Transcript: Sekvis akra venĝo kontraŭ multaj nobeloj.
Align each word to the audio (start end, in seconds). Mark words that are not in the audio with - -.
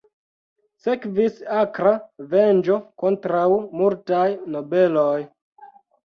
Sekvis 0.83 1.35
akra 1.57 1.91
venĝo 2.31 2.77
kontraŭ 3.03 3.43
multaj 3.81 4.23
nobeloj. 4.55 5.19